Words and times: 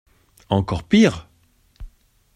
Encore 0.49 0.81
pire! 0.83 1.29